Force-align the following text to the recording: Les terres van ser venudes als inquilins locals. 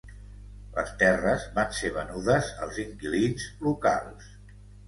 Les 0.77 0.93
terres 1.01 1.45
van 1.59 1.77
ser 1.81 1.91
venudes 1.99 2.51
als 2.67 2.83
inquilins 2.87 3.49
locals. 3.67 4.33